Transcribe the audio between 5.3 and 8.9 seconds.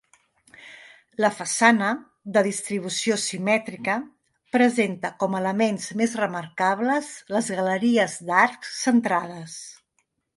a elements més remarcables les galeries d'arcs,